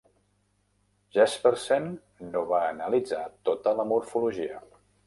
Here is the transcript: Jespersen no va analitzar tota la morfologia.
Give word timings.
Jespersen 1.17 1.91
no 2.33 2.45
va 2.55 2.65
analitzar 2.73 3.25
tota 3.53 3.79
la 3.83 3.89
morfologia. 3.95 4.61